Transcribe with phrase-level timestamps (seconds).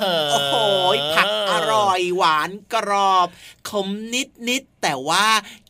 [0.00, 3.28] หผักอร่อยหวานกรอบ
[3.70, 5.24] ขมนิดนิดๆ แต่ว่า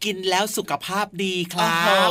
[0.05, 2.06] กินแล้วสุขภาพดีคโอ้รัโ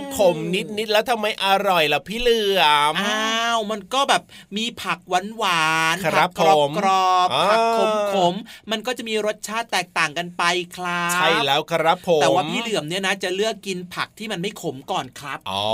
[0.00, 2.62] บขมนิดนิดๆแล้วทำไมอร่อยล่ะพี่เหลือ
[2.92, 4.22] มอ้าวมันก็แบบ
[4.56, 10.42] มีผักหวานหวานๆครับผักกรอบผมกรอบๆผักขมอ่าขมๆมันก็จะมีรสชาติแตกต่างกันไป
[10.76, 15.66] ครับใช่แล้วครับผมแต่ว่าพี่เหลือมเนี่ยนะ จะเลือกกินผักที่มันไม่ขมก่อนครับอ๋อ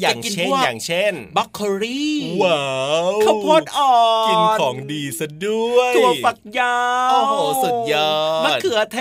[0.00, 2.10] อย่างจะกินเช่นพวกอย่างเช่นบล็อกโคลี
[2.42, 2.62] ว้า
[3.10, 3.94] วข้าวโพดอ่อ
[4.24, 6.78] นกินของดีซะด้วยถั่วฝักยา
[7.08, 8.98] วโอ้โหสุดยอดมะเขือเท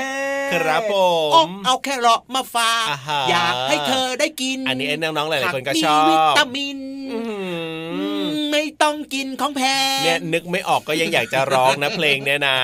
[0.50, 0.96] ศครับผม
[1.34, 6.80] โอ้เอาแครอทมาฝากอ่าฮะอยากให้เธอได้กิน อันนี้ไอ้น้องๆหลายๆคนก็ผัมีชอบวิตามิน
[7.12, 9.62] อื้อหืออืมไม่ต้องกินของแพ
[10.00, 12.58] งเนี่ยนึกไม่ออกก็ยังอยากจะร้องนะเพลงเนี่ยนะ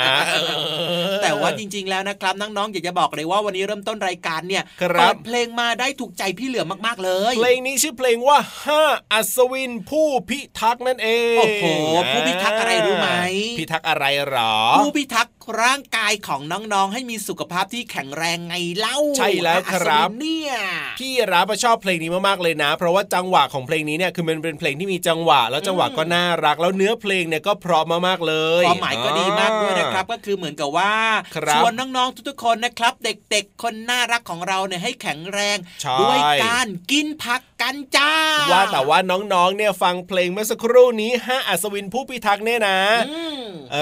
[1.23, 11.65] แต่ว่าจริง ๆ แล้วนะครับน้องๆอยากจะบอกเลยว่าวันนี้เริ่มต้นรายการเนี่ยครับเปิดเพลงมาได้ถูกใจพี่เหลือมากๆเลย เพลงนี้ชื่อเพลงว่าห้าอัศวินผู้พิทักษ์นั่นเอง โอ้โห
[12.11, 13.09] ผู้พิทักษ์อะไรรู้ไหม
[13.59, 20.53] พิทักษ์อะไรหรอ ผู้พิทักษ์ ร่างกายของน้องๆ ให้มีสุขภาพที่แข็งแรงไงเล่าใช่แล้วครับอัศวินเนี่ย
[20.99, 30.93] พี่รับชอบเพลงนี้มากๆเลยนะ เพราะว่าจังหวะของเพลงนี้เนี่ยคือมันเป็นเพลงที่มีจังหวะ แล้วจังหวะก็น่ารักแล้วเนื้อเพลงเนี่ยก็เพราะมากๆเลยความหมายก็ดีมากด้วยนะครับก็คือเหมือนกับว่า
[31.35, 38.13] ครับชวนน้องๆทุกๆคนนะครับ เด็กๆ คนน่ารักของเราเนี่ยให้แข็งแรงใช่ด้วยการกินผักกันจ้า
[38.51, 42.79] ว่าแต่ว่าน้องๆเนี่ยฟังเพลงเมื่อสักครู่นี้ห้าอัศวินผู้พิทักษ์เนี่ยนะ
[43.09, 43.41] อืม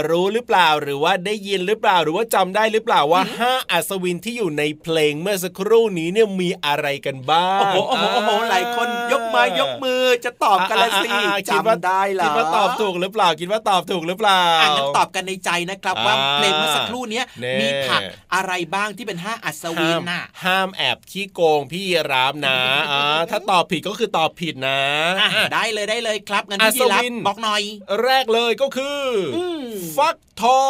[0.09, 18.01] รู้หรือเปล่าหรือว่าได้ยินหรือเปล่าหรือว่าจำได้หรือเปล่าว่าห้าอัศวินที่อยู่ในเพลงเมื่อสักครู่นี้เนี่ยมีอะไรกันบ้างโอ้โหโอ้โหโอ้โหหลายคนยกไม้ยกมือจะตอบกันละสิอ่าอ่าอ่าคิดว่าจำได้เหรอคิดว่าตอบถูกหรือเปล่าคิดว่าตอบถูกหรือเปล่าอ่างั้นตอบกันในใจนะครับว่าอ่าเพลงเมื่อสักครู่เนี้ยแน่มีผัก
[18.33, 22.57] อะไรบ้างที่เป็นห้าอัศวินน่ะห้ามแอบขี้โกงพี่รามนะ
[22.91, 24.81] อ่าถ้าตอบผิดก็คือตอบผิดนะ
[25.21, 27.61] อะได้เลยได้เลยครับงั้นอัพี่ศยีรับวินบอกหน่อย
[28.03, 29.01] แรกเลยก็คือ
[29.35, 29.65] อม
[29.97, 30.63] ฟักทอ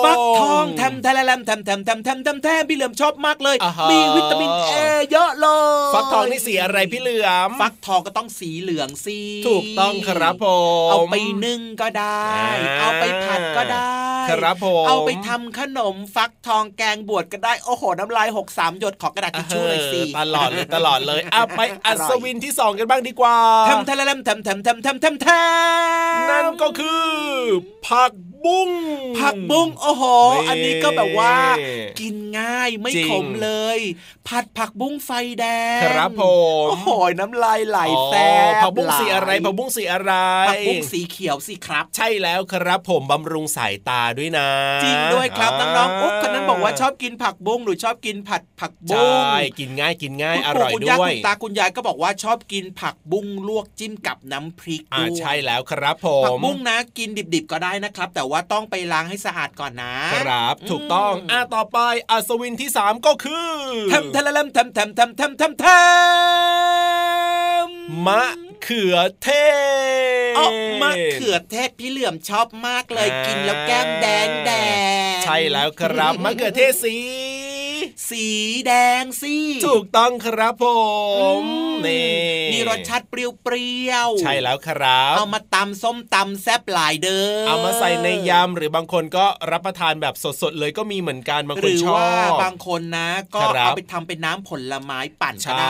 [0.00, 4.72] งฟักทองแทมแทมแทมแทมแทมแทมแทมแทมแทมพี่เหลือมชอบมากเลยอ่าฮะมีวิตามินเอ
[5.12, 5.48] เยอะเล
[5.88, 10.46] ยฟักทองนี่สีอะไรพี่เหลือม ฟักทองก็ต้องสีเหลืองสิถูกต้องครับผ
[10.86, 11.14] มเอาไป
[11.44, 13.92] นึ่งก็ได้อ่าเอาไปผัดก็ได้
[14.30, 23.36] ครับผมเอาไปทำขนมฟักทองแกงบวชก็ได้โอ้โหน้ำลายหกสามหยดขอกระดาษทิชชู่เลยสิตลอดเลยตลอดเลยอะไปอัศวินที่สองกันบ้างดีกว่า
[23.68, 27.06] ทำทะเลมทำทำทำทำทำทำนั่นก็คือ
[27.86, 28.12] ผัก
[28.46, 28.68] บุ้ง
[29.18, 30.02] ผักบุ้งโอ้โห
[30.34, 31.34] นี่อันนี้ก็แบบว่า
[32.00, 33.78] กินง่ายไม่จริงขมเลย
[34.28, 35.10] ผัดผักบุ้งไฟ
[35.40, 35.44] แด
[35.78, 36.22] งครับผ
[36.64, 36.88] มโอ้โห
[37.20, 40.12] น้ำลายไหลอ๋อแซ่บผักบุ้งสีอะไรหลายผักบุ้งสีอะไร
[40.48, 44.48] ผักบุ้งสีเขียวสิครับ ใช่แล้วครับผมบำรุงสายตาด้วยนะ
[44.84, 61.78] จริงด้วยครับน้องๆอุ๊บคนนั้นบอกว่าชอบกินผักบุ้งหรือชอบกินผัดผักใชบุ้ง่กินง่ายกินง่ายคุณอปู่ร่อยคุณด้ย่าวยคุณตาคุณยายก็บอกว่าชอบกินผักบุ้งลวกจิ้มกับน้ำพริกอ่าด้วยใช่แล้วครับผผักมบุ้งนะกินดิบๆก็ได้นะครับแต่ว่าต้องไปล้างให้สะอาดก่อนนะครับถูกต้องอะต่อไป
[62.10, 63.50] อัศวินที่สามก็คือ
[63.92, 68.24] ทำทะเลมทำทำทำทำทำทำมะ
[68.62, 69.28] เขือเท
[70.32, 70.46] ศอ๋อ
[70.82, 74.50] มะเขือเทศพี่เหลื่อมชอบมากเลยอ่ากิกินแล้วแก้มแดงแด
[75.14, 76.96] งใช่แล้วครับมะเขือเทศสี
[78.10, 78.26] สี
[78.66, 78.72] แด
[79.02, 80.66] งสิถูกต้องครับผ
[81.42, 82.12] มอืมนี่
[82.52, 95.68] มีรสชาติเปรี้ยวๆใช่แล้วครับ เอามาตำส้มตำแซบหลายเด้อเอามาใส่ในยำหรือบางคนก็รับประทานแบบสดๆเลยก็มีเหมือนกันบางหคนรือชอบว่าบางคนนะ ก็ครับเอาไปทำเป็นน้ำผลไม้ปั่นก็ได้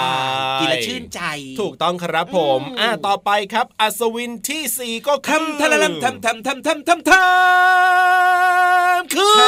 [0.58, 1.20] ใช่กินแล้วชื่นใจ
[1.60, 9.40] ถูกต้องครับผมอืมอะต่อไปครับ อัศวินที่สี่ก็คือทำทะเลมทำทำทำทำทำทำคือแค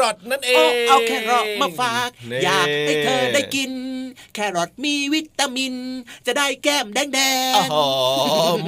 [0.00, 3.70] รอทนั่นเอโอ้งเอาแครอทมาฝากนี่อยากให้เธอได้กิน
[4.34, 5.74] แครอทมีวิตามิน
[6.26, 7.20] จะได้แก้มแดงแด
[7.52, 7.76] งโอ้โห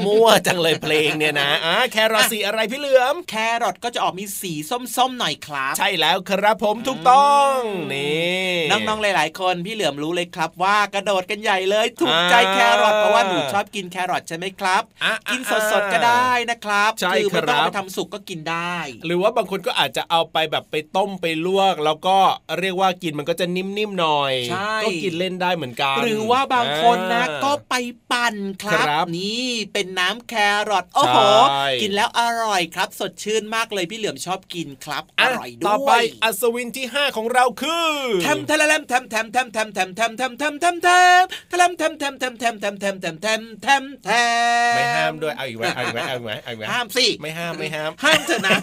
[0.04, 4.52] มั่วจังเลยเพลงเนี่ยนะอะแครอทสีอะไรพี่เหลือม แครอทก็จะออกมีสี
[4.96, 7.56] ส้มๆหน่อยครับ ใช่แล้วครับผมถูกต้อง
[7.94, 15.40] นี่น้องๆหลาย ๆ คนพี่เหลือมรู้เลยครับว่ากระโดดกันใหญ่เลยถูกใจอ่าแครอทเพราะว่าหนูชอบกินแครอทใช่ไหมครับอะกิน
[15.72, 18.76] สดๆก็ได้นะครับใช่คือไม่ต้องครับเอาไปทำสุกก็กินได้
[19.06, 22.16] หรือว่าบางคนก็อาจจะเอาไปแบบไปต้มไปลวก แล้วก็
[22.60, 27.74] เรียกว่ากินมันก็จะนิ่มๆหน่อยใช่ก็กินเล่นได้เหมือนกัน หรือว่าบางคนนะอ่าก็ไป
[28.12, 30.34] ปั่นครับครับนี่เป็นน้ำแค
[30.70, 31.18] รอทโอ้โห
[31.50, 35.92] ใช่กินแล้วอร่อยครับ สดชื่นมากเลยพี่เหลือมชอบกินครับ อร่อยด้วยต่อไป
[36.22, 37.90] อัศวินที่ 5 ของเราคือ
[38.26, 48.56] ทำทะเลมทำทำทำทำทำทำทำทำทำทำทะเลมทำทำทำทำทำทำทำทำทำทำไม่ห้ามด้วยเอาอีกไหมเอาอีกไหมเอาอีกไหมเอาอีกไหมห้ามสิไม่ห้ามไม่ห้ามห้ามเถอะนะ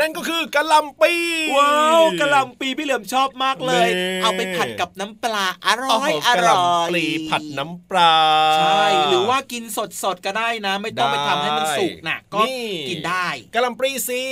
[0.00, 1.12] นั่นก็คือกะหล่ำปี
[1.56, 8.14] ว้าวกะหล่ำปีพี่เหลือมชอบมากเลยนี่เอาไปผัดกับน้ำปลาอร่โอ้อโหยอกะหร่ล่ำอยปลีผัดน้ำปลา
[8.56, 9.64] ใช่หรือว่ากิน
[10.02, 14.22] สดๆก็ได้นะ ไม่ต้องไปทำให้มันสุกนะก็นี่กินได้กะหล่ำปลีสี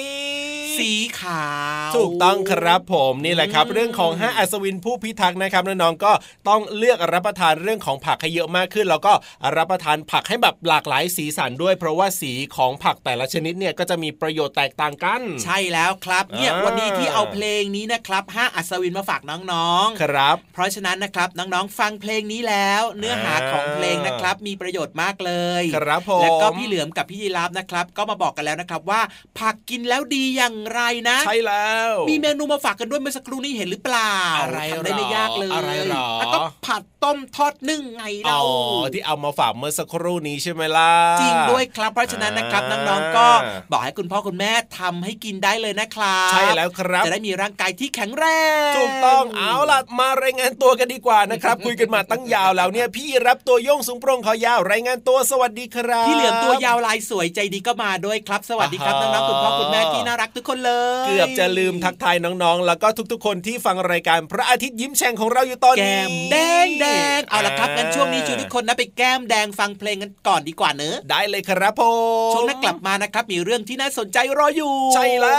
[0.79, 1.47] สีขา
[1.89, 6.13] วถูกต้องครับผมนี่แหละครับอืมเรื่องของห้าอัศวินผู้พิทักษ์นะครับน้องๆก็
[6.49, 9.13] ต้องเลือกรับประทานเรื่องของผักให้เยอะมากขึ้น แล้วก็
[9.57, 29.01] รับประทานผักให้แบบหลากหลายสีสันด้วย เพราะว่าสีของผักแต่ละชนิดเนี่ยก็จะมีประโยชน์แตกต่างกัน ใช่แล้วครับเนี่ยอ่าวันนี้ที่เอาเพลงนี้นะครับห้าอัศวินมาฝากน้องๆครับ เพราะฉะนั้นนะครับน้องๆฟังเพลงนี้แล้ว เนื้อหาของเพลงนะครับมีประโยชน์มากเลยครับผมแล้วก็พี่เหลือมกับพี่ยีราฟนะครับ ก็มาบอกกันแล้วนะครับว่า
[29.39, 38.41] ผักกินแล้วดีอย่างไรนะ ใช่แล้ว มีเมนูมาฝากกันด้วยเมื่อสักครู่นี้เห็นหรือเปล่าอะไรทำได้ไม่ยากเลยอะไรหรอแล้วก็ผัดต้มทอดนึ่งไงอ๋เรา
[38.85, 43.29] อที่เอามาฝากเมื่อสักครู่นี้ใช่ไหมล่ะจริงด้วยครับเพราะฉะนั้นนะครับอ่าน้องๆก็
[43.71, 48.27] บอกให้คุณพ่อคุณแม่ทำให้กินได้เลยนะครับใช่แล้วครับจะได้มีร่างกายที่แข็งแร
[48.71, 60.73] งถูกต้องเอาล่ะมารายงานตัวกันดีกว่านะครับ คุยกันมาตั้งยาวแล้วเนี่ย พี่รับตัวโยงสูงโปร่งคอยาวรายงานตัวสวัสดีครับพี่เหลือมตัวยาวลายสวยใจดีก็มาด้วยครับ สวัสดีครับอ่าน้องๆคุณพ่อคุณแม่ที่น่ารักทุกคนเล
[61.05, 66.87] ย เกือบจะลืมทักทายน้องๆ แล้วก็ทุกๆ คนที่ฟังรายการพระอาทิตย์ยิ้มแฉ่งของเราอยู่ตอนแก้นี้มแดงแด
[67.19, 71.83] งเอาละครับงั้นช่วงนี้ชวนทุกคนนะไปแก้มแดงฟังเพลงกันก่อนดีกว่าเนอะได้เลยครับผ
[72.31, 75.37] มช่วงหน้ากลับมานะครับมีเรื่องที่น่าสนใจรออยู่ ใช่แล้ว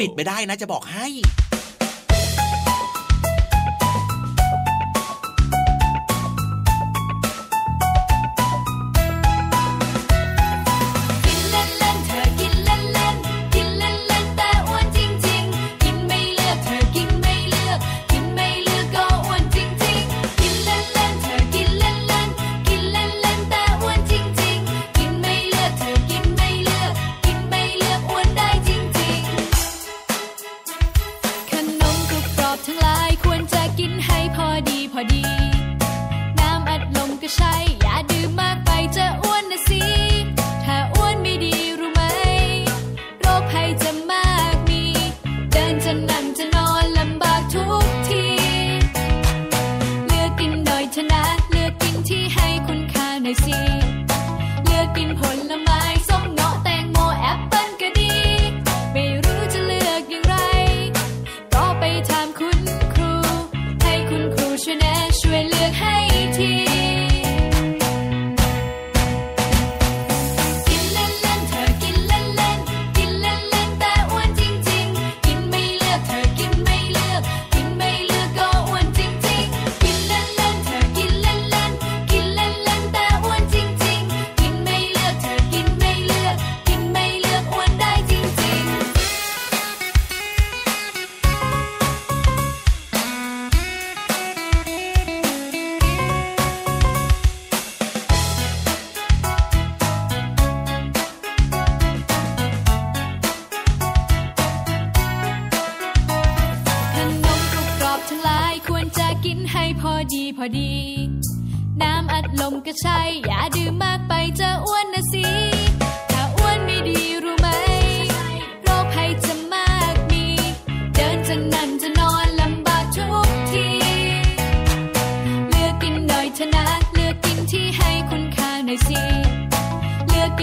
[0.00, 1.06] ปิดไม่ได้นะจะบอกให้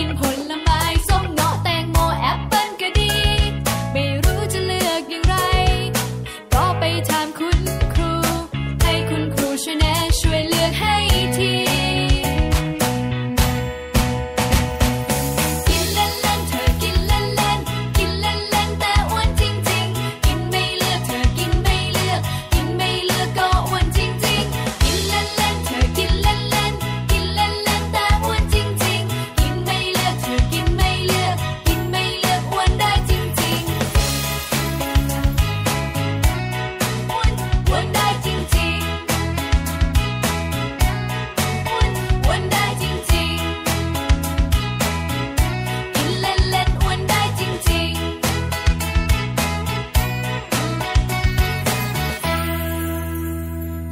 [0.01, 0.30] กกินผล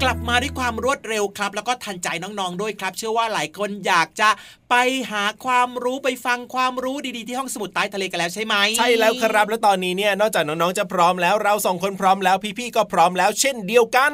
[0.10, 4.30] ลับมาด้วยความรวดเร็วครับ แล้วก็ทันใจน้องๆด้วยครับ เชื่อว่าหลายคนอยากจะ
[4.70, 4.76] ไป
[5.12, 14.14] หาความรู้ไปฟังความรู้ดีๆที่ห้องสมุดใต้ทะเลกันแล้วใช่ไหมใช่แล้วครับ แล้วตอนนี้เนี่ยนอกจากน้องๆจะพร้อมแล้วเราสองคนพร้อมแล้วพี่ๆก็พร้อมแล้วเช่นเดียวกัน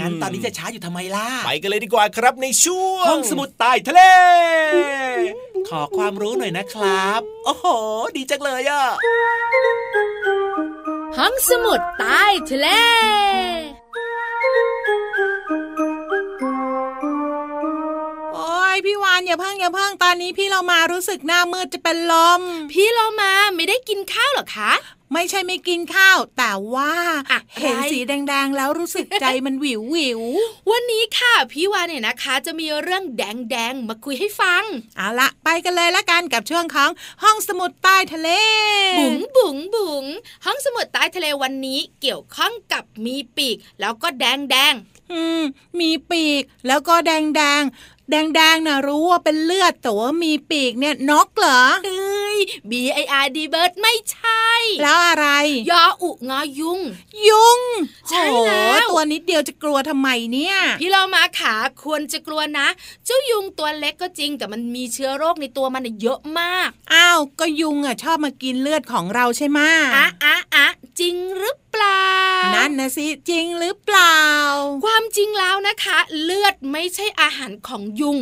[0.00, 4.02] งั้นตอนนี้จะช้าอยู่ทำไมล่ะไปกันเลยดีกว่าครับในช่วงห้องสมุดใต้ทะเล
[5.68, 7.66] ขอความรู้หน่อยนะครับ โอ้โห
[8.16, 8.84] ดีจังเลยอะ
[11.18, 12.68] ห้องสมุดใต้ทะเล
[18.86, 22.42] พี่วานอย่าเพิ่งอย่าเพิ่งตอนนี้พี่เรามารู้สึกหน้ามืดจะเป็นลม
[22.72, 24.72] พี่เรามาไม่ได้กินข้าวหรอคะ
[25.12, 26.92] ไม่ใช่ไม่กินข้าว แต่ว่า
[27.30, 30.20] อะไรเห็นสีแดงๆ แล้วรู้สึกใจมันวิววิว
[30.70, 36.90] วันนี้ค่ะพี่วานเนี่ยนะคะ จะมีเรื่องแดงๆ มาคุยให้ฟังๆเอาละไปกันเลยละกันกับช่วงของ
[37.22, 38.28] ห้องสมุดใต้ทะเล
[38.98, 40.04] บุ๋งบุ๋งบุ๋ง
[40.44, 44.74] ห้องสมุดใต้ทะเลวันนี้เกี่ยวข้องกับมีปีก แล้วก็แดงแดง
[45.12, 45.42] อืม
[45.80, 52.38] มีปีกแล้วก็แดงแดงๆแดงแดงๆนะรู้ว่าเป็นเลือดแต่ว่ามีปีกเนี่ยนกเหรอเอ้ย
[52.70, 52.72] B
[53.02, 54.48] I R D bird ไม่ใช่
[54.82, 55.26] แล้วอะไร
[55.70, 56.80] ยออุงอยุง
[57.28, 57.60] ยุง
[58.08, 62.66] ใช่แล้วโอ้ตัวนิดเดียวจะกลัวทำไมเนี่ย พี่เรามาขาควรจะกลัวนะ
[63.04, 69.60] เจ้ายุงตัวเล็กก็จริง แต่มันมีเชื้อโรคในตัวมันน่ะเยอะมาก อ้าว ก็ยุงอะชอบมากินเลือดของเราใช่ไหม
[69.96, 70.66] อะอะอะ
[71.00, 72.02] จริงหรือเปล่า
[72.56, 74.18] นั่นนะสิจริงหรือเปล่า
[74.84, 78.18] ความจริงแล้วนะคะ เลือดไม่ใช่อาหารของยุง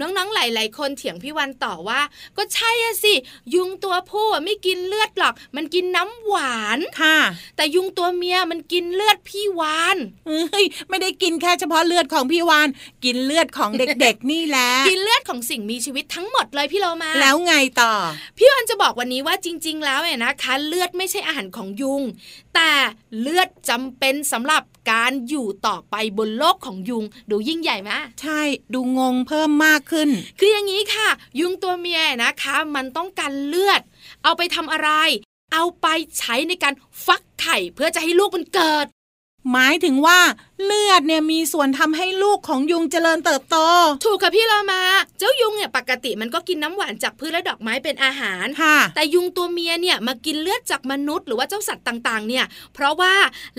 [0.00, 2.00] น้องๆหลายๆคนเถียงพี่วันต่อว่า
[2.36, 3.14] ก็ใช่อะสิ
[3.54, 7.18] ยุงตัวผู้อะไม่กินเลือดหรอก มันกินน้ำหวานค่ะ
[7.56, 9.96] แต่ยุงตัวเมียมันกินเลือดพี่วาน
[10.26, 12.68] เฮ้ยไม่ได้กินแค่เฉพาะเลือดของพี่วาน
[13.04, 17.92] กินเลือดของเด็กๆ นี่แหละกินเลือดของสิ่งมีชีวิตทั้งหมดเลยพี่เรามา แล้วไงต่อ
[18.38, 22.02] พี่วันจะบอกวันนี้ว่าจริง ๆ แล้วเนี่ยนะคะ เลือดไม่ใช่อาหารของยุง
[22.54, 22.70] แต่
[23.20, 27.90] เลือดจำเป็นสำหรับการอยู่ต่อไปบนโลกของยุง ดูยิ่งใหญ่ไหม
[28.22, 28.40] ใช่
[28.74, 30.08] ดูงงเพิ่มมากขึ้น
[30.38, 31.08] คืออย่างนี้ค่ะ
[31.40, 33.80] ยุงตัวเมียนะคะ มันต้องการเลือด
[34.24, 34.90] เอาไปทำอะไร
[35.52, 35.86] เอาไป
[36.18, 36.74] ใช้ในการ
[37.06, 38.86] ฟักไข่เพื่อจะให้ลูกมันเกิด
[39.52, 40.18] หมายถึงว่า
[40.64, 43.56] เลือดเนี่ยมีส่วนทำให้ลูกของยุงเจริญเติบโต
[44.04, 44.82] ถูกค่ะพี่เรามา
[45.18, 52.44] เจ้ายุงเนี่ยปกติมันก็กินน้ำหวานจากพืชและดอกไม้เป็นอาหารค่ะ แต่ยุงตัวเมียเนี่ยมากินเลือดจากมนุษย์หรือว่าเจ้าสัตว์ต่างๆ เนี่ย
[52.74, 53.14] เพราะว่า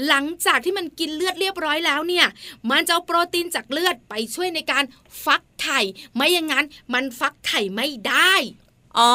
[0.07, 2.25] หลังจากที่มันกินเลือดเรียบร้อยแล้วเนี่ย
[2.69, 4.83] มันจะเอาโปรตีนจากเลือดไปช่วยในการ
[5.23, 5.79] ฟักไข่
[6.15, 8.33] ไม่อย่างนั้นมันฟักไข่ไม่ได้
[8.99, 9.13] อ๋อ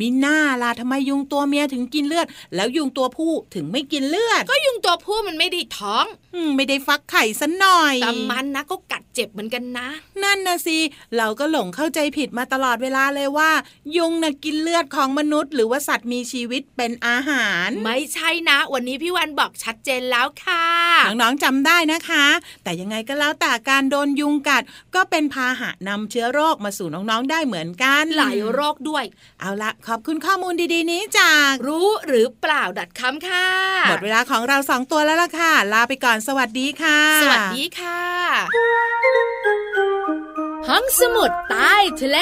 [0.00, 6.04] มีหน้าล่ะทำไมยุงตัวเมียถึงกินเลือด แล้วยุงตัวผู้ถึงไม่กินเลือด ก็ยุงตัวผู้มันไม่ได้ท้อง
[6.34, 9.88] อืมไม่ได้ฟักไข่ซะหน่อยแต่มันนะก็กัดเจ็บเหมือนกันนะ
[10.22, 10.78] นั่นนะสิ
[11.16, 13.50] เราก็หลงเข้าใจผิดมาตลอดเวลาเลยว่า
[13.96, 20.64] ยุงน่ะกินเลือดของมนุษย์ หรือว่าสัตว์มีชีวิตเป็นอาหาร ไม่ใช่นะ วันนี้พี่วันบอกชัดเจนแล้วค่ะ
[21.06, 22.24] น้องๆจำได้นะคะ
[22.62, 24.62] แต่ยังไงก็แล้วแต่การโดนยุงกัด
[24.94, 29.04] ก็เป็นพาหะนำเชื้อโรคมาสู่น้องๆได้เหมือนกัน หลายโรคด้วย
[29.40, 33.48] เอาละขอบคุณข้อมูลดีๆ นี้จากรู้หรือเปล่าดัดคำค่ะ
[33.88, 38.02] หมดเวลาของเราสองตัวแล้วล่ะค่ะ ลาไปก่อนสวัสดีค่ะ สวัสดีค่ะ
[40.68, 42.18] ห้องสมุดใต้ทะเล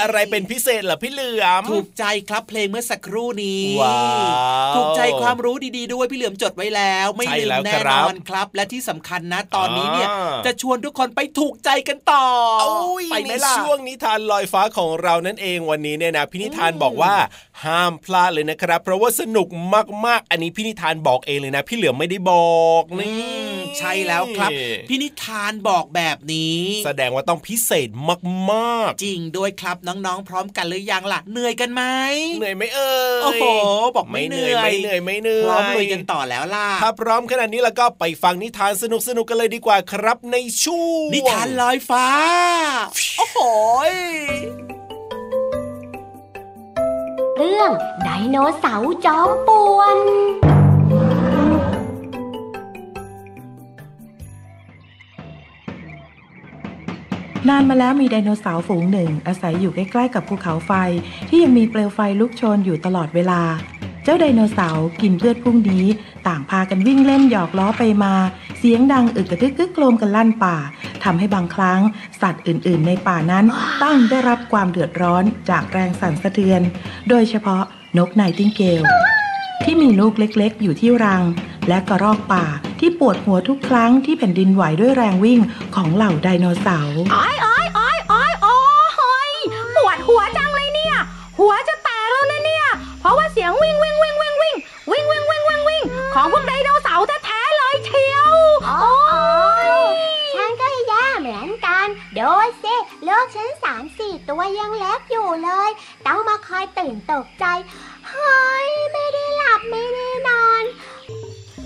[0.00, 4.00] อะไรเป็นพิเศษเหรอพี่เหลือมถูกใจครับเพลงเมื่อสักครู่นี้ว้า
[4.72, 12.26] วถูกใจความรู้ดีๆด้วยพี่เหลือมจดไว้แล้ว ไม่ใช่ลืมแล้วแน่คนรับอนครับ และที่สำคัญนะตอนนี้เนี่ยอ่าจะชวนทุกคนไปถูกใจกันต่อ
[12.60, 17.14] โอ้ยไปไหมในล่ะช่วงนิทานลอยฟ้าของเรานั่นเองวันนี้เนี่ยนะพี่นิทานบอกว่า
[17.64, 19.48] ห้ามพลาดเลยนะครับ เพราะว่าสนุก
[20.06, 23.16] มากๆ อันนี้พี่นิทานบอกเองเลยนะ พี่เหลือมไม่ได้บอกนี่อื
[23.54, 24.50] มใช่แล้วครับ
[24.88, 27.88] พี่นิทานบอกแบบนี้ แสดงว่าต้องพิเศษ
[28.52, 29.76] มากจริงด้วยครับ
[30.06, 33.44] น้องๆ พร้อมกันหรือยังล่ะเหนื่อยกันไหมๆเหนื่อยไหมเอ่ยโอ้โห
[33.96, 42.06] บอกไม่ไม่เหเหนื่นื่ออยยไม่เหนื่อยไม่เหนื่อยพร้อมลุยกันต่อแล้วล่ะถ้าพร้อมขนาดนี้แล้วก็ไปฟังนิทานสนุกๆกันเลยดีกว่าครับในช่วงนิทานลอยฟ้า
[43.18, 43.38] โอ้โห
[43.90, 43.92] ย
[47.36, 47.70] เรื่อง
[48.04, 49.98] ไดโนเสาร์จอมป่วน
[57.48, 60.72] นานมาแล้วมีไดโนเสาร์ฝูงหนึ่ง อาศัยอยู่ใกล้ๆกับภูเขาไฟ
[61.28, 63.42] ที่ยังมีเปลวไฟลุกโชนอยู่ตลอดเวลา
[64.04, 65.86] เจ้าไดโนเสาร์กินเลือดฝูงนี้
[66.26, 68.14] ต่างพากันวิ่งเล่นหยอกล้อไปมา
[68.58, 70.56] เสียงดังอึกกระทึกกึกโครมกันลั่นป่า
[71.04, 71.80] ทำให้บางครั้ง
[72.20, 73.44] สัตว์อื่นๆ ในป่านั้น
[73.82, 76.60] ต้องได้รับความเดือดร้อนจากแรงสั่นสะเทือน
[77.08, 77.62] โดยเฉพาะ
[77.98, 78.82] นกไนติงเกล
[79.64, 81.22] ที่มีลูกเล็กๆ อยู่ที่รัง
[81.68, 82.44] และกระรอกป่า
[82.80, 85.40] ที่ปวดหัวทุกครั้งที่แผ่นดินไหวด้วยแรงวิ่ง
[85.74, 88.56] ของเหล่าไดโนเสาร์อ้อยอ้อยอ้อยอ้อยโอ้
[89.30, 89.32] ย
[89.76, 90.96] ปวดหัวจังเลยเนี่ย
[91.38, 92.66] หัวจะแตกแล้วนะเนี่ย
[93.00, 94.56] เพราะว่าเสียงวิ่งวิ่งวิ่งวิ่งวิ่ง
[94.90, 95.82] วิ่งวิ่งวิ่งวิ่งวิ่ง
[96.14, 98.34] ของพวกไดโนเสาร์แท้ๆเลยเชียว
[98.66, 98.82] โอ้
[99.68, 99.72] ย
[100.34, 102.74] ฉันก็แย่เหมือนกันโดยสิ
[103.06, 105.70] ลูกฉันสามสี่ตัวยังเล็กอยู่เลย
[106.06, 107.44] ต้องมาคอยตื่นตกใจ
[108.08, 108.49] เฮ้ย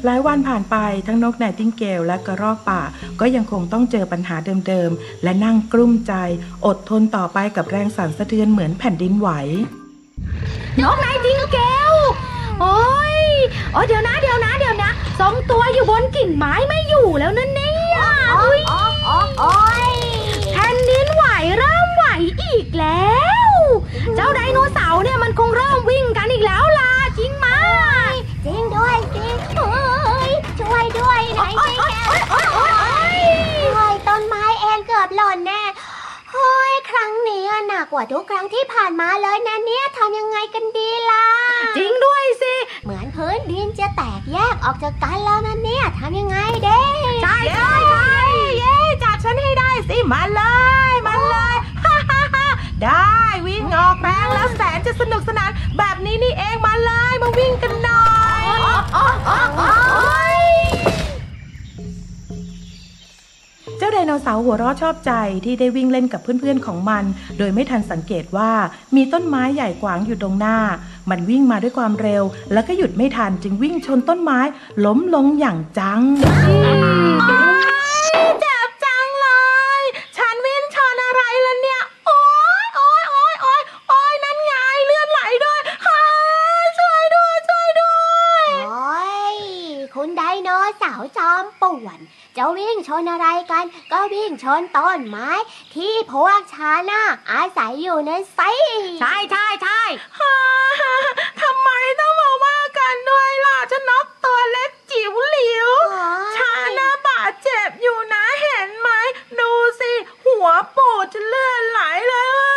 [0.05, 2.81] หลายวันผ่านไปทั้งนกไนติงเกลและกระรอกป่า
[3.21, 4.37] ก็ยังคงต้องเจอปัญหา
[4.69, 6.13] เดิมๆ และนั่งกลุ้มใจ
[6.67, 9.29] อดทนต่อไปกับแรงสั่นสะเทือนเหมือนแผ่นดินไหว
[10.83, 11.59] นกไนติงเก
[11.91, 11.95] ล
[12.61, 12.79] โอ้
[13.15, 13.17] ย
[13.73, 14.91] โอ้ยเดี๋ยวนะเดี๋ยวนะเดี๋ยวนะ
[15.21, 17.99] สองตัวอยู่บนกิ่งไม้ไม่อยู่แล้วนั่นเนี่ย
[18.39, 19.57] เฮ้ยโอ้โอ้โอ้
[19.89, 19.93] ย
[20.53, 21.25] แผ่นดินไหว
[21.59, 22.05] เริ่มไหว
[22.43, 23.15] อีกแล้
[23.51, 23.53] ว
[24.17, 27.49] เจ้าไดโนเสาร์เนี่ยมันคงเริ่มวิ่งกันอีกแล้วล่ะจริงไหม
[28.45, 31.95] จริงด้วยจริงเฮ้ย ช่ วยด้ยไหนสิแก
[32.31, 32.47] โอ้ย
[33.73, 35.63] โอ้ยต้นไม้เองเกือบหล่นแน่
[36.33, 41.25] เฮ้ยครั้งนี้หนักกว่าทุกครั้งที่ผ่านมาเลยนะเนี่ยทำยังไงกันดีล่ะ
[41.77, 43.39] จริงด้วยสิ เหมือนพื้น
[43.81, 46.83] จะแตกแยกออกจากกันแล้วนะเนี่ยทำยังไงเด้
[47.23, 48.19] ใช่ใช่ใช่
[48.59, 50.43] เย้จับฉันให้ได้สิมาเล
[50.93, 52.47] ยมาเลยฮ่าฮ่า
[52.83, 53.09] ได้
[53.47, 57.04] วิ่งออกแรงแล้วแสนจะสนุกสนานแบบนี้นี่เองมาเลย
[64.05, 65.13] ดโนเสาร์หัวเราะชอบใจ
[65.45, 67.05] ที่ได้วิ่งเล่นกับเพื่อนๆของมัน
[67.39, 68.51] โดยไม่ทันสังเกตว่า
[68.97, 70.57] มีต้นไม้ใหญ่ขวางอยู่ตรงหน้า
[71.11, 74.41] มันวิ่งมาด้วยความเร็ว แล้วก็หยุดไม่ทันจึงวิ่งชนต้นไม้
[74.85, 76.03] ล้มลงอย่างจัง
[78.41, 79.29] เจ็บจังเล
[79.81, 79.83] ย
[80.17, 82.21] ฉันวิ่งชนอะไรล่ะเนี่ย โอ๊
[82.65, 84.53] ยโอ๊ยโอ๊ยโอ๊ยโอ๊ยนั่นไง
[84.87, 86.03] เลือดไหลด้วยฮ่า
[86.79, 88.05] ช่วยด้วยช่วยด้ว
[88.41, 88.99] ย โอ้
[89.35, 89.37] ย
[89.95, 92.01] คุณไดโนเสาร์จอมป่วน
[92.39, 95.31] จะ วิ่งชนอะไรกัน ก็วิ่งชนต้นไม้
[95.75, 98.53] ที่พวกฉันน่ะอาศัยอยู่นะสิ
[99.01, 99.83] ใช่ใช่ใช่
[100.19, 100.35] ฮ่า
[101.41, 105.71] ทำไมต้องมาว่ากันด้วยล่ะฉันนกตัวเล็กจิ๋วหลิว
[106.37, 108.89] ฉันน่ะบาดเจ็บอยู่นะเห็นไหม
[109.41, 109.93] ดูสิ
[110.25, 112.53] หัวปูดจะเลือดไหลเลยอะ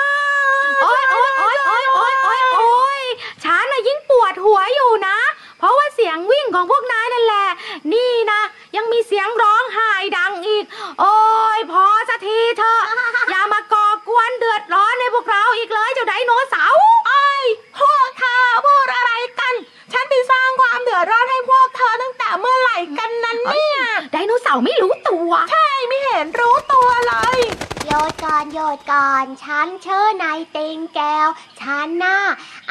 [0.81, 3.01] โอ๊ยโอ๊ยโอ๊ยโอ๊ยโอ๊ยโอ๊ยโอ๊ย
[3.43, 5.17] ฉันน่ะยิ่งปวดหัวอยู่นะ
[5.59, 7.47] เพราะว่าเสียงวิ่งของพวกนายนั่นแหละ
[7.93, 8.41] นี่นะ
[8.75, 10.63] ยังมีเสียงร้องไห้ดังอีก
[10.99, 11.15] โอ้
[11.57, 12.81] ยพอสักทีเถอะ
[13.29, 17.45] อย่ามาก่อกวนเดือดร้อนในพวกเราอีกเลยเจ้าไดโนเสาร์ ไอ้ย
[17.79, 19.53] พวกเธอพูดอะไรกัน
[19.93, 23.79] ฉันไปสร้างความเดือดร้อนให้พวกเธอตั้งแต่เมื่อไหร่กันนั้นเนี่ย
[24.13, 27.39] ไดโนเสาร์ไม่รู้ตัว ใช่ไม่เห็นรู้ตัวเลย
[27.87, 31.27] โยดก่อนโยดก่อน ฉันชื่อนายติงแก้ว
[31.61, 32.19] ฉันน่ะ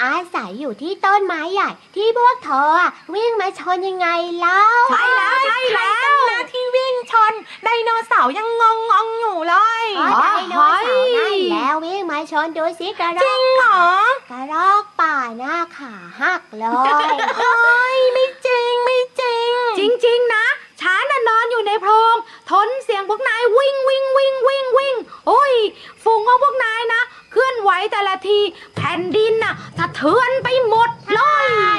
[0.02, 4.08] อาศัยอยู่ที่ต้นไม้ใหญ่ ที่พวกเธออะวิ่งมาชนยังไง
[4.38, 7.32] เล่า ใช่แล้วใช่แล้ว ใครกันนะที่วิ่งชน
[7.64, 13.82] ไดโนเสายังงงงๆอยู่เลยอ๋อไดโนเสาร์นั่นแล้ววิ่งมาชนดูสิกระรอกจริงเหรอ
[14.30, 16.64] กระรอกป่าหน้าขาหักเล
[17.12, 20.46] ยเฮ้ยไม่จริงไม่จริง จริง ๆ นะ
[20.80, 22.16] ฉันน่ะนอนอยู่ในโพรง
[22.50, 25.54] ทนเสียงพวกนายวิ่งวิ่งวิ่งวิ่งวิ่งโอ้ย
[26.02, 28.38] ฝูงของพวกนายนะ เคลื่อนไหวแต่ละที
[28.76, 31.20] แผ่นดินน่ะสะเทือนไปหมดเล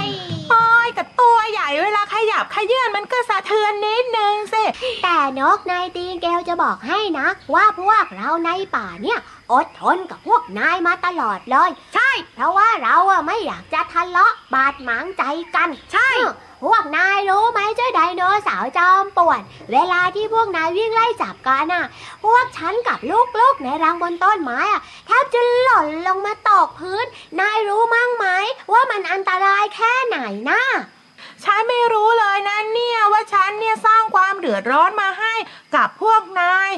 [0.04, 0.06] ย
[0.98, 4.64] กับตัวใหญ่เวลาขยับขยื่นมันก็สะเทือนนิดนึงสิ
[5.04, 9.20] แต่นกนายตีนแก้วจะบอกให้นะ ว่าพวกเราในป่าเนี่ย
[9.52, 15.24] อดทนกับพวกนายมาตลอดเลย ใช่ เพราะว่าเราอะไม่อยากจะทะเลาะบาดหมางใจ
[15.56, 21.86] กัน ใช่อืมพวกนายรู้ไหมเจ้าไดโนเสาร์จอมป่วน เวลาที่พวกนายวิ่งไล่จับกันน่ะ
[22.24, 23.00] พวกฉันกับ
[23.40, 27.06] ลูกๆในรังบนต้นไม้อะแทบจะหล่นลงมาตกพื้น
[27.40, 28.26] นายรู้มั้งไหม
[28.72, 30.20] ว่า มันอันตรายแค่ไหน
[30.52, 30.64] นะ
[31.44, 35.34] ฉันไม่รู้เลยนะเนี่ยว่าฉันเนี่ยสร้างความเดือดร้อนมาให้
[35.76, 36.70] กับพวกนาย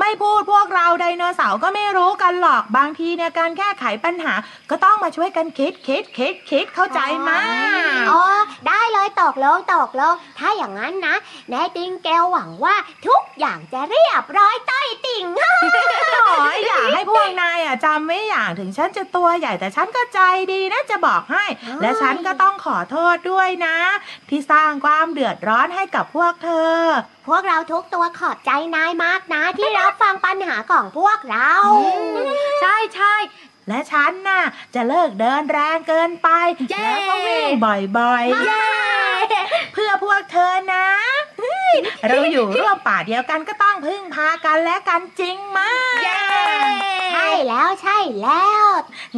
[0.00, 4.34] ไม่พูดพวกเราไดโนเสาร์ก็ไม่รู้กันหรอกบางทีเนี่ยการแก้ไขปัญหา
[4.70, 7.30] ก็ต้องมาช่วยกันคิดคิดคิดคิดเข้าใจไหม
[8.10, 8.22] อ๋อ
[8.68, 11.16] ได้เลยตกลงตกลงถ้าอย่างนั้นนะ
[11.50, 12.74] แนติงแกวหวังว่า
[13.06, 15.24] ทุกอย่างจะเรียบร้อยต้อยติ่ง
[16.30, 20.20] ขออยากให้พวกนายอะจำไว้อย่างถึงฉันจะตัวใหญ่แต่ฉันก็ใจ
[20.52, 23.76] ดีนะจะบอกให้อ้ายและฉันก็ต้องขอโทษด้วยนะ
[24.28, 26.76] ที่สร้างความเดือดร้อนให้กับพวกเธอ
[27.28, 31.50] พวกเราทุกตัวขอบใจนายมากนะที่รับฟังปัญหาของพวกเรา
[32.60, 33.14] ใช่ใช่
[33.68, 34.42] และฉันน่ะ
[34.74, 36.28] จะเลิกเดินแรงเกินไป
[36.70, 37.50] เย้แล้วก็วิ่ง
[37.98, 38.66] บ่อยๆเย้
[39.72, 40.86] เพื่อพวกเธอนะ
[41.38, 41.74] เฮ้ย
[42.08, 45.60] เราอยู่ร่วมป่าเดียวกันก็ต้องพึ่งพากันและกันจริงไหม
[46.02, 46.18] เย้
[47.12, 48.66] ใช่แล้วใช่แล้ว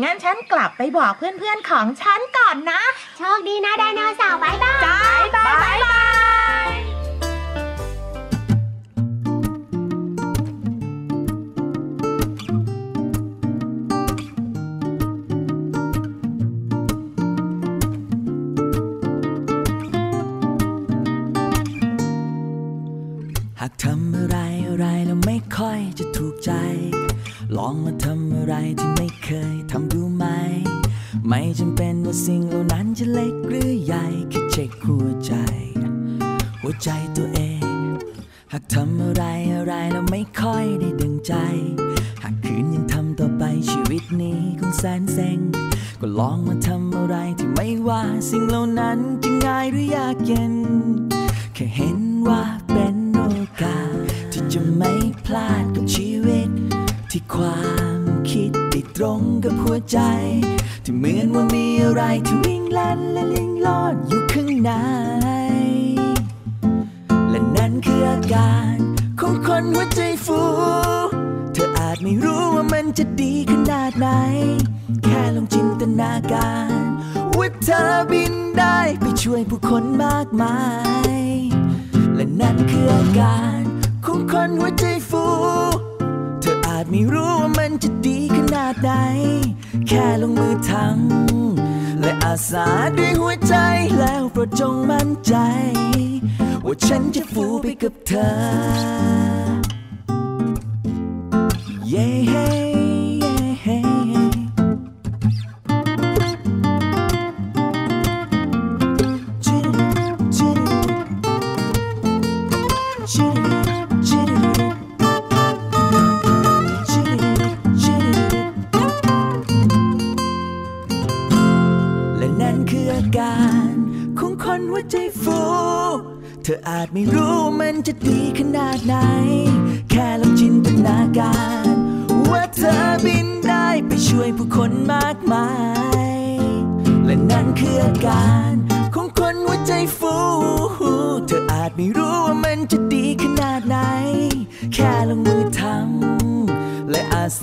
[0.02, 2.82] งั้นฉันกลับไปบอกเพื่อนๆของฉันก่อนนะ
[3.16, 4.98] โชคดีนะไดโนเสาร์บายบายจ้า
[5.36, 6.09] บายบาย
[27.70, 30.24] องมาทำอะไรที่ไม่เคยทำดูไหม
[31.28, 35.32] ไม่จำเป็นว่าสิ่งเหล่านั้นจะเล็กหรือใหญ่แค่เช็คหัวใจ
[36.60, 37.64] หัวใจตัวเอง
[38.52, 41.34] หากทำอะไรอะไรแล้วไม่ค่อยได้ดังใจ
[42.22, 45.38] หากคืนยังทำต่อไปชีวิตนี้คงแสนเซ็ง
[46.00, 50.54] ก็ลองมาทำอะไรที่ไม่ว่าสิ่งเหล่านั้นจะง่ายหรือยากเย็น
[51.54, 53.22] แค่เห็นว่าเป็นโอ
[53.62, 53.94] กาส
[54.32, 54.92] ที่จะไม่
[55.26, 56.19] พลาดกับชีวิต
[57.14, 57.60] ที่ควา
[57.98, 59.98] มคิดติดตรงกับหัวใจ
[60.84, 64.72] ที่เหมือนว่ามีอะไรที่วิ่งล่นและลิงลอดอยู่ข้างใน
[67.30, 68.76] และนั่นคืออาการ
[69.20, 70.40] ของคนหัวใจฟู
[71.52, 74.08] เธออาจไม่รู้ว่ามันจะดีขนาดไหน
[75.04, 76.80] แค่ลองจินตนาการ
[77.38, 80.58] ว่าเธอบินได้ไปช่วยผู้คนมากมา
[81.12, 81.20] ย
[82.14, 83.62] และนั่นคืออาการ
[84.04, 85.24] ของคนหัวใจฟู
[86.90, 88.90] ไม่รู้ว่ามันจะดีขนาดไหน
[89.88, 92.66] แค่ลงมือทำและอาสา
[92.98, 93.54] ด้วยหัวใจ
[93.98, 95.34] แล้วโปรดจงมั่นใจ
[96.64, 98.30] ว่าฉันจะฟูไปกับเธอ
[101.88, 101.92] เ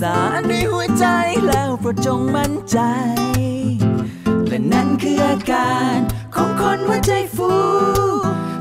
[0.14, 0.16] า
[0.50, 1.06] ด้วยหัวใจ
[1.46, 2.78] แล้วโปรดจงมั่นใจ
[4.48, 5.96] และนั่นคืออาการ
[6.34, 7.52] ของคนหัวใจฟู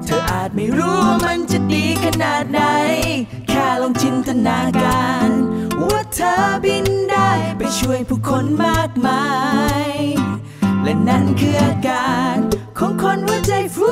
[0.05, 2.61] เธออาจไม่รู้ว่ามันจะดีขนาดไหน
[3.49, 5.29] แค่ลองจินตนาการ
[5.81, 9.25] ว่าเธอบินได้ไปช่วยผู้คนมากมา
[9.85, 9.87] ย
[10.83, 12.35] และนั่นคืออาการ
[12.77, 13.91] ของคนหัวใจฟู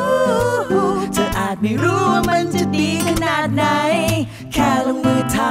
[1.13, 3.65] เธออาจไม่รู้ว่ามันจะดีขนาดไหน
[4.53, 5.49] แค่ลงมือทำ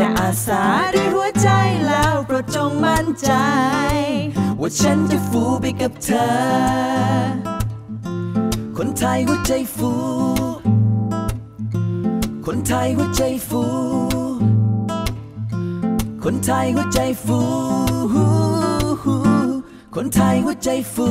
[0.00, 0.62] และอาสา
[0.94, 1.48] ด้วยหัวใจ
[1.86, 3.30] แล้วโปรดจงมั่นใจ
[4.60, 6.28] ว่าฉันจะฟูไปกับเธอ
[8.76, 9.92] คนไทยหัวใจฟู
[12.46, 13.62] คนไทยหัวใจฟู
[16.24, 17.40] คนไทยหัวใจฟู
[19.94, 21.06] คนไทยหัวใจฟู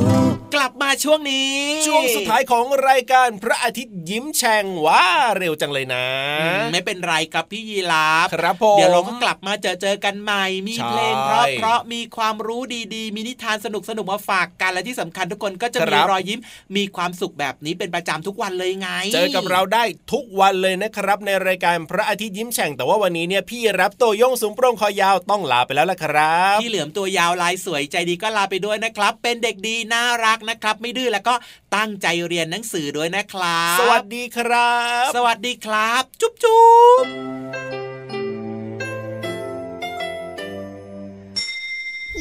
[0.54, 0.72] กลับ
[1.04, 1.50] ช่วงนี้
[1.86, 5.04] ช่วงสุดท้ายของรายการพระอาทิตย์ยิ้มแฉ่งว้า
[5.38, 6.04] เร็วจังเลยนะ
[6.40, 12.60] อืมไม่เป็นไรครับพี่ยีราฟครับผมเดี๋ยวเราก็กลับมาเจอเจอกันใหม่ มีใช่เพลงเพราะเพราะมีความรู้
[12.94, 16.40] ดีๆ มีนิทานสนุกสนุกๆมาฝากกันและที่สำคัญทุกคนก็จะคมีรับรอยยิ้ม
[16.76, 31.34] มีความสุขแบบนี้เป็นประจำทุกวันเลยไง เจอกับเราได้ทุกวันเลยนะครับ ในรายการพระอาทิตย์ยิ้มแฉ่งแต่ว่าวันนี้เนี่ยพี่รับตัวโยงสูงโปร่งคอยาวต้องลาไปแล้วล่ะครับพี่เหลือมตัวยาวลายสวยใจดีก็ลาไปด้วยนะครับ เป็นเด็กดีน่ารักนะครับไม่ดื้อแล้วก็
[31.76, 34.74] ตั้งใจเรียนหนังสือด้วยนะครับ สวัสดีครั
[35.06, 36.64] บ สวัสดีครับ จุ๊บจุ๊
[37.02, 37.04] บ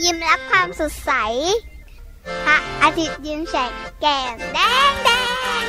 [0.04, 1.12] ยิ้มรับความสดใส
[2.46, 5.10] พระอาทิตย์ยิ้มแฉกแก้มแดงแด
[5.62, 5.64] ง